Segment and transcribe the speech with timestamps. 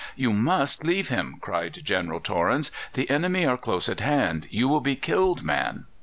[0.15, 4.47] "You must leave him," cried General Torrens; "the enemy are close at hand.
[4.49, 5.85] You will be killed, man!"